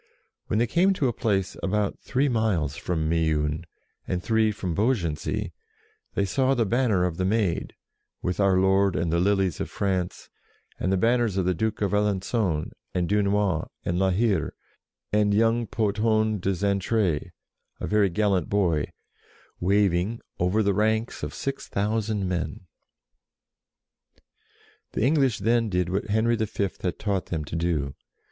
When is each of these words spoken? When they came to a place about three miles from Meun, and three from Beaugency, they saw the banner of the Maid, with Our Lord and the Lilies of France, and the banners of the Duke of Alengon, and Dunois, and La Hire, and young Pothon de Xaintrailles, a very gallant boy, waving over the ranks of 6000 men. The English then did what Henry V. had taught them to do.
When 0.47 0.57
they 0.57 0.65
came 0.65 0.93
to 0.93 1.07
a 1.07 1.13
place 1.13 1.55
about 1.61 1.99
three 1.99 2.27
miles 2.27 2.75
from 2.75 3.07
Meun, 3.07 3.65
and 4.07 4.23
three 4.23 4.51
from 4.51 4.73
Beaugency, 4.73 5.53
they 6.15 6.25
saw 6.25 6.55
the 6.55 6.65
banner 6.65 7.03
of 7.05 7.17
the 7.17 7.23
Maid, 7.23 7.75
with 8.23 8.39
Our 8.39 8.57
Lord 8.57 8.95
and 8.95 9.13
the 9.13 9.19
Lilies 9.19 9.59
of 9.61 9.69
France, 9.69 10.31
and 10.79 10.91
the 10.91 10.97
banners 10.97 11.37
of 11.37 11.45
the 11.45 11.53
Duke 11.53 11.83
of 11.83 11.91
Alengon, 11.93 12.71
and 12.95 13.07
Dunois, 13.07 13.67
and 13.85 13.99
La 13.99 14.09
Hire, 14.09 14.55
and 15.13 15.35
young 15.35 15.67
Pothon 15.67 16.39
de 16.39 16.55
Xaintrailles, 16.55 17.29
a 17.79 17.85
very 17.85 18.09
gallant 18.09 18.49
boy, 18.49 18.87
waving 19.59 20.19
over 20.39 20.63
the 20.63 20.73
ranks 20.73 21.21
of 21.21 21.31
6000 21.35 22.27
men. 22.27 22.61
The 24.93 25.03
English 25.03 25.37
then 25.37 25.69
did 25.69 25.89
what 25.89 26.07
Henry 26.07 26.37
V. 26.37 26.69
had 26.81 26.97
taught 26.97 27.27
them 27.27 27.45
to 27.45 27.55
do. 27.55 27.93